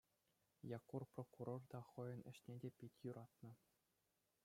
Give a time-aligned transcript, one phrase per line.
[0.77, 3.51] Якур прокурор та хӑйӗн ӗҫне пит юратнӑ.